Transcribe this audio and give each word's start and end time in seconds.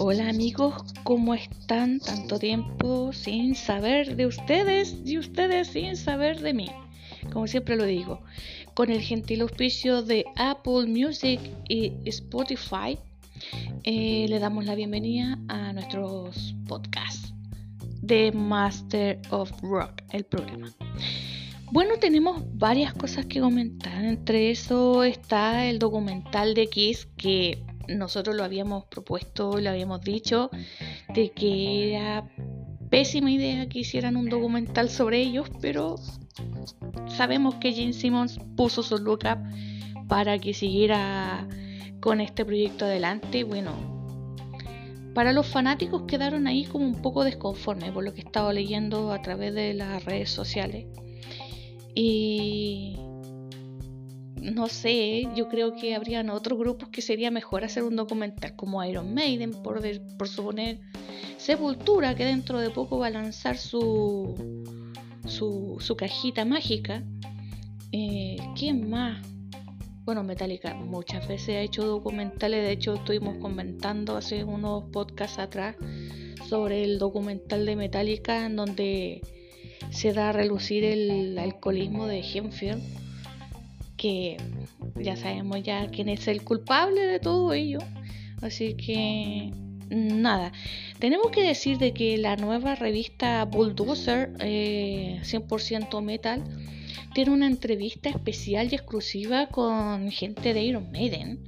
Hola 0.00 0.30
amigos, 0.30 0.94
¿cómo 1.02 1.34
están? 1.34 2.00
Tanto 2.00 2.38
tiempo 2.38 3.12
sin 3.12 3.54
saber 3.54 4.16
de 4.16 4.26
ustedes 4.26 4.96
y 5.04 5.18
ustedes 5.18 5.68
sin 5.68 5.96
saber 5.96 6.40
de 6.40 6.54
mí. 6.54 6.70
Como 7.32 7.46
siempre 7.46 7.76
lo 7.76 7.84
digo, 7.84 8.22
con 8.74 8.90
el 8.90 9.02
gentil 9.02 9.42
auspicio 9.42 10.02
de 10.02 10.24
Apple 10.36 10.86
Music 10.86 11.40
y 11.68 11.92
Spotify, 12.06 12.98
eh, 13.84 14.26
le 14.28 14.38
damos 14.38 14.64
la 14.64 14.74
bienvenida 14.74 15.38
a 15.48 15.72
nuestros 15.72 16.54
podcasts 16.66 17.34
de 18.00 18.32
Master 18.32 19.20
of 19.30 19.50
Rock, 19.60 20.02
el 20.12 20.24
programa. 20.24 20.72
Bueno, 21.70 21.98
tenemos 22.00 22.42
varias 22.54 22.94
cosas 22.94 23.26
que 23.26 23.40
comentar. 23.40 24.02
Entre 24.02 24.50
eso 24.50 25.04
está 25.04 25.66
el 25.66 25.78
documental 25.78 26.54
de 26.54 26.66
Kiss 26.68 27.06
que 27.18 27.62
nosotros 27.88 28.34
lo 28.36 28.42
habíamos 28.42 28.84
propuesto, 28.84 29.58
lo 29.58 29.68
habíamos 29.68 30.00
dicho, 30.00 30.50
de 31.14 31.30
que 31.30 31.94
era 31.94 32.26
pésima 32.88 33.30
idea 33.30 33.68
que 33.68 33.80
hicieran 33.80 34.16
un 34.16 34.30
documental 34.30 34.88
sobre 34.88 35.20
ellos, 35.20 35.50
pero 35.60 35.96
sabemos 37.06 37.56
que 37.56 37.72
Gene 37.72 37.92
Simmons 37.92 38.38
puso 38.56 38.82
su 38.82 38.96
lookup 38.96 39.38
para 40.08 40.38
que 40.38 40.54
siguiera 40.54 41.46
con 42.00 42.22
este 42.22 42.46
proyecto 42.46 42.86
adelante. 42.86 43.44
Bueno, 43.44 43.72
para 45.12 45.34
los 45.34 45.46
fanáticos 45.46 46.04
quedaron 46.06 46.46
ahí 46.46 46.64
como 46.64 46.86
un 46.86 47.02
poco 47.02 47.24
desconformes 47.24 47.90
por 47.90 48.04
lo 48.04 48.14
que 48.14 48.22
he 48.22 48.24
estado 48.24 48.52
leyendo 48.52 49.12
a 49.12 49.20
través 49.20 49.54
de 49.54 49.74
las 49.74 50.02
redes 50.06 50.30
sociales. 50.30 50.86
Y 52.00 52.94
no 54.40 54.68
sé, 54.68 55.28
yo 55.34 55.48
creo 55.48 55.74
que 55.74 55.96
habrían 55.96 56.30
otros 56.30 56.56
grupos 56.56 56.90
que 56.90 57.02
sería 57.02 57.32
mejor 57.32 57.64
hacer 57.64 57.82
un 57.82 57.96
documental 57.96 58.54
como 58.54 58.84
Iron 58.84 59.12
Maiden, 59.14 59.50
por, 59.50 59.82
por 60.16 60.28
suponer 60.28 60.78
Sepultura, 61.38 62.14
que 62.14 62.24
dentro 62.24 62.60
de 62.60 62.70
poco 62.70 63.00
va 63.00 63.08
a 63.08 63.10
lanzar 63.10 63.56
su, 63.56 64.32
su, 65.26 65.96
cajita 65.96 66.44
mágica. 66.44 67.02
Eh, 67.90 68.36
¿Quién 68.56 68.88
más? 68.88 69.20
Bueno, 70.04 70.22
Metallica 70.22 70.74
muchas 70.74 71.26
veces 71.26 71.56
ha 71.56 71.60
hecho 71.62 71.84
documentales, 71.84 72.62
de 72.62 72.70
hecho 72.70 72.94
estuvimos 72.94 73.38
comentando 73.38 74.16
hace 74.16 74.44
unos 74.44 74.84
podcasts 74.92 75.40
atrás 75.40 75.74
sobre 76.48 76.84
el 76.84 77.00
documental 77.00 77.66
de 77.66 77.74
Metallica 77.74 78.46
en 78.46 78.54
donde 78.54 79.20
se 79.90 80.12
da 80.12 80.30
a 80.30 80.32
relucir 80.32 80.84
el 80.84 81.38
alcoholismo 81.38 82.06
de 82.06 82.20
Hemfield 82.20 82.82
que 83.98 84.36
ya 84.96 85.16
sabemos 85.16 85.62
ya 85.62 85.88
quién 85.88 86.08
es 86.08 86.26
el 86.28 86.42
culpable 86.42 87.02
de 87.02 87.18
todo 87.18 87.52
ello. 87.52 87.80
Así 88.40 88.74
que 88.74 89.50
nada, 89.90 90.52
tenemos 90.98 91.30
que 91.32 91.42
decir 91.42 91.76
de 91.78 91.92
que 91.92 92.16
la 92.16 92.36
nueva 92.36 92.76
revista 92.76 93.44
Bulldozer 93.44 94.32
100% 94.38 95.98
eh, 95.98 96.00
Metal 96.00 96.44
tiene 97.12 97.32
una 97.32 97.46
entrevista 97.46 98.08
especial 98.08 98.68
y 98.70 98.76
exclusiva 98.76 99.48
con 99.48 100.10
gente 100.10 100.54
de 100.54 100.62
Iron 100.62 100.92
Maiden, 100.92 101.40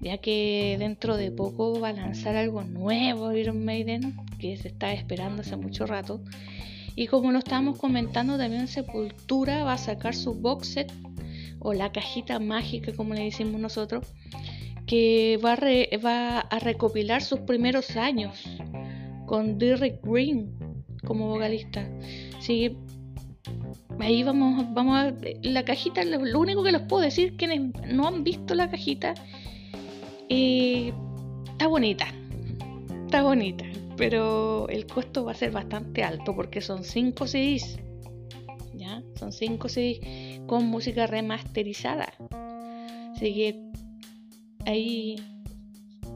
ya 0.00 0.16
que 0.16 0.76
dentro 0.78 1.16
de 1.18 1.30
poco 1.30 1.78
va 1.78 1.88
a 1.88 1.92
lanzar 1.92 2.36
algo 2.36 2.62
nuevo 2.62 3.32
Iron 3.32 3.64
Maiden 3.64 4.16
que 4.38 4.56
se 4.56 4.68
está 4.68 4.92
esperando 4.94 5.42
hace 5.42 5.56
mucho 5.56 5.84
rato. 5.84 6.22
Y 6.94 7.06
como 7.06 7.32
lo 7.32 7.38
estábamos 7.38 7.78
comentando, 7.78 8.36
también 8.36 8.68
Sepultura 8.68 9.64
va 9.64 9.74
a 9.74 9.78
sacar 9.78 10.14
su 10.14 10.34
box 10.34 10.68
set 10.68 10.92
o 11.58 11.72
la 11.72 11.92
cajita 11.92 12.38
mágica, 12.38 12.92
como 12.94 13.14
le 13.14 13.24
decimos 13.24 13.60
nosotros, 13.60 14.06
que 14.86 15.38
va 15.42 16.40
a, 16.40 16.58
recopilar 16.58 17.22
sus 17.22 17.40
primeros 17.40 17.96
años 17.96 18.44
con 19.26 19.58
Derek 19.58 20.00
Green 20.02 20.52
como 21.06 21.28
vocalista. 21.28 21.88
Sí, 22.40 22.76
ahí 24.00 24.22
vamos, 24.22 24.66
vamos 24.74 24.98
a 24.98 25.14
la 25.42 25.64
cajita, 25.64 26.04
lo, 26.04 26.40
único 26.40 26.62
que 26.62 26.72
les 26.72 26.82
puedo 26.82 27.02
decir 27.02 27.36
quienes 27.36 27.72
no 27.86 28.06
han 28.08 28.24
visto 28.24 28.54
la 28.54 28.68
cajita, 28.68 29.14
eh, 30.28 30.92
está 31.52 31.68
bonita, 31.68 32.06
está 33.04 33.22
bonita, 33.22 33.64
pero 33.96 34.68
el 34.68 34.86
costo 34.86 35.24
va 35.24 35.32
a 35.32 35.34
ser 35.34 35.50
bastante 35.50 36.02
alto 36.02 36.34
porque 36.34 36.60
son 36.60 36.84
5 36.84 37.26
CDs, 37.26 37.78
ya, 38.74 39.02
son 39.14 39.32
5 39.32 39.68
CDs 39.68 40.40
con 40.46 40.66
música 40.66 41.06
remasterizada. 41.06 42.12
Así 43.14 43.34
que 43.34 43.62
ahí, 44.66 45.16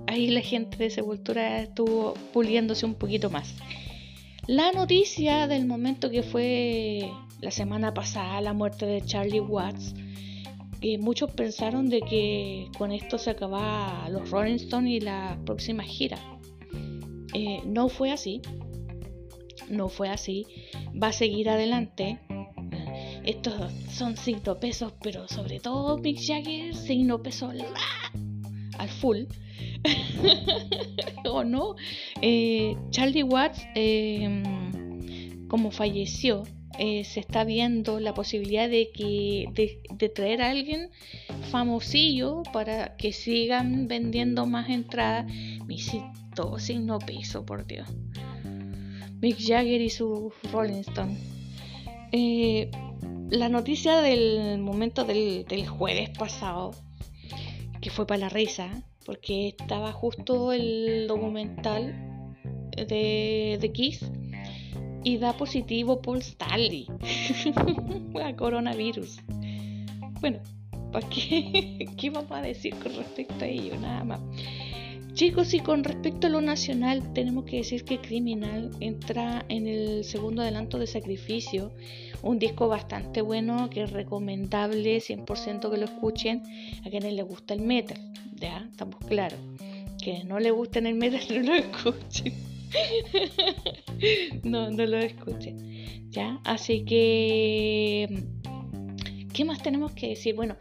ahí 0.06 0.28
la 0.28 0.40
gente 0.40 0.76
de 0.76 0.90
Sepultura 0.90 1.60
estuvo 1.60 2.14
puliéndose 2.32 2.86
un 2.86 2.94
poquito 2.94 3.30
más. 3.30 3.54
La 4.46 4.70
noticia 4.72 5.48
del 5.48 5.66
momento 5.66 6.10
que 6.10 6.22
fue 6.22 7.10
la 7.40 7.50
semana 7.50 7.92
pasada 7.92 8.40
la 8.40 8.52
muerte 8.52 8.86
de 8.86 9.02
Charlie 9.02 9.40
Watts, 9.40 9.94
que 10.80 10.98
muchos 10.98 11.32
pensaron 11.32 11.88
de 11.88 12.00
que 12.00 12.68
con 12.78 12.92
esto 12.92 13.18
se 13.18 13.30
acababa 13.30 14.08
los 14.08 14.30
Rolling 14.30 14.54
Stones 14.54 14.90
y 14.90 15.00
la 15.00 15.38
próxima 15.44 15.82
gira. 15.82 16.18
Eh, 17.36 17.60
no 17.66 17.88
fue 17.88 18.10
así. 18.10 18.40
No 19.68 19.88
fue 19.88 20.08
así. 20.08 20.46
Va 21.00 21.08
a 21.08 21.12
seguir 21.12 21.50
adelante 21.50 22.18
estos 23.26 23.72
son 23.90 24.16
signo 24.16 24.58
pesos, 24.60 24.92
pero 25.02 25.26
sobre 25.26 25.58
todo 25.58 25.98
Mick 25.98 26.18
Jagger, 26.24 26.74
signo 26.74 27.22
peso 27.22 27.50
al 28.78 28.88
full. 28.88 29.24
¿O 31.24 31.42
no? 31.42 31.74
Eh, 32.22 32.76
Charlie 32.90 33.24
Watts, 33.24 33.66
em, 33.74 35.48
como 35.48 35.72
falleció, 35.72 36.44
eh, 36.78 37.02
se 37.04 37.20
está 37.20 37.42
viendo 37.42 37.98
la 37.98 38.14
posibilidad 38.14 38.68
de 38.68 38.90
que 38.94 39.48
de, 39.98 40.08
traer 40.08 40.42
a 40.42 40.50
alguien 40.50 40.90
famosillo 41.50 42.42
para 42.52 42.96
que 42.96 43.12
sigan 43.12 43.88
vendiendo 43.88 44.46
más 44.46 44.70
entradas. 44.70 45.26
Mi 45.66 45.78
signo 45.78 46.98
peso, 46.98 47.44
por 47.44 47.66
Dios. 47.66 47.88
Mick 49.20 49.38
Jagger 49.38 49.80
y 49.80 49.90
su 49.90 50.32
Rolling 50.52 50.80
Stone. 50.80 51.16
Eh, 52.12 52.70
la 53.30 53.48
noticia 53.48 54.00
del 54.00 54.58
momento 54.58 55.04
del, 55.04 55.66
jueves 55.66 56.10
pasado, 56.10 56.72
que 57.80 57.90
fue 57.90 58.06
para 58.06 58.20
la 58.20 58.28
risa, 58.28 58.84
porque 59.04 59.48
estaba 59.48 59.92
justo 59.92 60.52
el 60.52 61.06
documental 61.08 62.34
de, 62.76 63.58
de 63.60 63.72
Kiss 63.72 64.04
y 65.06 65.18
da 65.18 65.32
positivo 65.36 66.02
Paul 66.02 66.18
Stanley 66.18 66.88
a 68.24 68.34
coronavirus. 68.34 69.20
Bueno, 70.20 70.40
¿para 70.92 71.08
qué? 71.08 71.86
¿qué 71.96 72.10
vamos 72.10 72.32
a 72.32 72.42
decir 72.42 72.74
con 72.74 72.94
respecto 72.96 73.44
a 73.44 73.46
ello? 73.46 73.78
Nada 73.78 74.02
más. 74.02 74.20
Chicos, 75.16 75.54
y 75.54 75.60
con 75.60 75.82
respecto 75.82 76.26
a 76.26 76.30
lo 76.30 76.42
nacional, 76.42 77.14
tenemos 77.14 77.46
que 77.46 77.56
decir 77.56 77.84
que 77.84 78.02
Criminal 78.02 78.70
entra 78.80 79.46
en 79.48 79.66
el 79.66 80.04
segundo 80.04 80.42
adelanto 80.42 80.78
de 80.78 80.86
Sacrificio, 80.86 81.72
un 82.20 82.38
disco 82.38 82.68
bastante 82.68 83.22
bueno, 83.22 83.70
que 83.70 83.84
es 83.84 83.92
recomendable, 83.92 84.98
100% 84.98 85.70
que 85.70 85.78
lo 85.78 85.86
escuchen, 85.86 86.42
a 86.84 86.90
quienes 86.90 87.14
les 87.14 87.24
gusta 87.24 87.54
el 87.54 87.62
metal, 87.62 87.98
ya, 88.34 88.68
estamos 88.70 88.96
claros. 89.08 89.38
Que 90.04 90.22
no 90.24 90.38
le 90.38 90.50
gusten 90.50 90.86
el 90.86 90.96
metal, 90.96 91.22
no 91.30 91.54
lo 91.54 91.54
escuchen. 91.54 92.34
no, 94.44 94.70
no 94.70 94.84
lo 94.84 94.98
escuchen, 94.98 96.10
ya, 96.10 96.42
así 96.44 96.84
que... 96.84 98.22
¿Qué 99.32 99.46
más 99.46 99.62
tenemos 99.62 99.92
que 99.92 100.08
decir? 100.08 100.34
Bueno, 100.34 100.56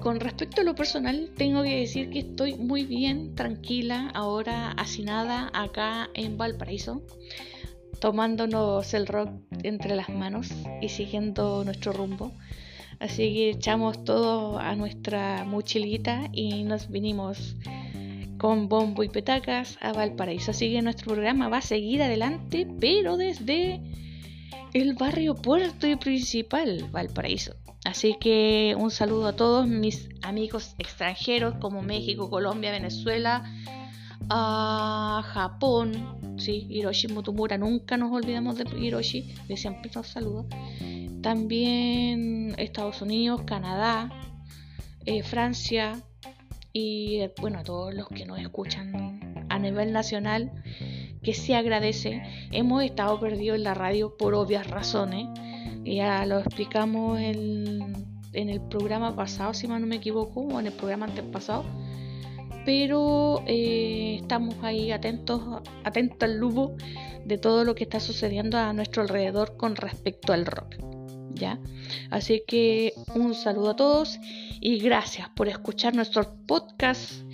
con 0.00 0.18
respecto 0.18 0.62
a 0.62 0.64
lo 0.64 0.74
personal, 0.74 1.30
tengo 1.36 1.62
que 1.62 1.80
decir 1.80 2.10
que 2.10 2.20
estoy 2.20 2.54
muy 2.54 2.84
bien, 2.84 3.34
tranquila, 3.34 4.10
ahora 4.14 4.72
hacinada 4.72 5.50
acá 5.52 6.08
en 6.14 6.38
Valparaíso, 6.38 7.02
tomándonos 8.00 8.94
el 8.94 9.06
rock 9.06 9.30
entre 9.62 9.94
las 9.94 10.08
manos 10.08 10.48
y 10.80 10.88
siguiendo 10.88 11.64
nuestro 11.64 11.92
rumbo. 11.92 12.32
Así 12.98 13.32
que 13.34 13.50
echamos 13.50 14.04
todo 14.04 14.58
a 14.58 14.74
nuestra 14.74 15.44
mochilita 15.44 16.28
y 16.32 16.64
nos 16.64 16.90
vinimos 16.90 17.56
con 18.38 18.68
bombo 18.68 19.02
y 19.02 19.08
petacas 19.10 19.78
a 19.82 19.92
Valparaíso. 19.92 20.50
Así 20.50 20.72
que 20.72 20.82
nuestro 20.82 21.12
programa 21.12 21.48
va 21.48 21.58
a 21.58 21.62
seguir 21.62 22.02
adelante, 22.02 22.66
pero 22.80 23.18
desde 23.18 23.80
el 24.72 24.94
barrio 24.94 25.34
puerto 25.34 25.86
y 25.86 25.96
principal, 25.96 26.88
Valparaíso. 26.90 27.59
Así 27.84 28.16
que 28.20 28.76
un 28.78 28.90
saludo 28.90 29.28
a 29.28 29.36
todos 29.36 29.66
mis 29.66 30.08
amigos 30.22 30.74
extranjeros 30.78 31.54
como 31.60 31.82
México, 31.82 32.28
Colombia, 32.28 32.70
Venezuela, 32.70 33.42
a 34.28 35.22
Japón, 35.32 36.36
sí, 36.38 36.66
Hiroshi 36.68 37.08
Motomura, 37.08 37.56
nunca 37.56 37.96
nos 37.96 38.12
olvidamos 38.12 38.56
de 38.56 38.64
Hiroshi, 38.78 39.34
de 39.48 39.56
siempre 39.56 39.90
nos 39.94 40.08
saluda. 40.08 40.44
También 41.22 42.54
Estados 42.58 43.02
Unidos, 43.02 43.42
Canadá, 43.42 44.10
eh, 45.06 45.22
Francia 45.22 46.00
y 46.72 47.20
bueno, 47.40 47.60
a 47.60 47.64
todos 47.64 47.94
los 47.94 48.08
que 48.08 48.26
nos 48.26 48.38
escuchan 48.38 49.46
a 49.48 49.58
nivel 49.58 49.92
nacional, 49.92 50.52
que 51.22 51.34
se 51.34 51.54
agradece. 51.54 52.22
Hemos 52.52 52.84
estado 52.84 53.18
perdidos 53.18 53.56
en 53.56 53.64
la 53.64 53.74
radio 53.74 54.16
por 54.16 54.34
obvias 54.34 54.68
razones. 54.68 55.26
Ya 55.84 56.24
lo 56.26 56.38
explicamos 56.40 57.18
en, 57.20 58.06
en 58.32 58.48
el 58.48 58.60
programa 58.60 59.14
pasado, 59.16 59.54
si 59.54 59.66
mal 59.66 59.80
no 59.80 59.86
me 59.86 59.96
equivoco, 59.96 60.40
o 60.40 60.60
en 60.60 60.66
el 60.66 60.72
programa 60.72 61.06
antes 61.06 61.24
pasado. 61.24 61.64
Pero 62.64 63.42
eh, 63.46 64.18
estamos 64.20 64.54
ahí 64.62 64.92
atentos, 64.92 65.62
atentos 65.84 66.28
al 66.28 66.38
lupo 66.38 66.76
de 67.24 67.38
todo 67.38 67.64
lo 67.64 67.74
que 67.74 67.84
está 67.84 68.00
sucediendo 68.00 68.58
a 68.58 68.72
nuestro 68.72 69.02
alrededor 69.02 69.56
con 69.56 69.76
respecto 69.76 70.32
al 70.32 70.46
rock. 70.46 70.76
¿Ya? 71.30 71.58
Así 72.10 72.42
que 72.46 72.92
un 73.14 73.34
saludo 73.34 73.70
a 73.70 73.76
todos 73.76 74.18
y 74.60 74.78
gracias 74.78 75.30
por 75.30 75.48
escuchar 75.48 75.94
nuestros 75.94 76.26
podcasts 76.46 77.24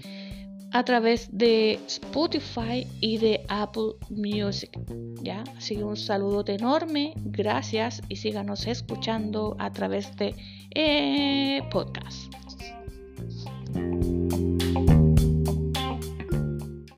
a 0.73 0.85
través 0.85 1.29
de 1.33 1.79
Spotify 1.87 2.87
y 3.01 3.19
de 3.19 3.45
Apple 3.49 3.95
Music. 4.11 4.71
¿ya? 5.23 5.45
Así 5.57 5.77
que 5.77 5.85
un 5.85 5.97
saludote 5.97 6.55
enorme, 6.55 7.13
gracias 7.17 8.03
y 8.09 8.17
síganos 8.17 8.67
escuchando 8.67 9.57
a 9.59 9.73
través 9.73 10.15
de 10.17 10.35
eh, 10.75 11.63
podcast. 11.71 12.35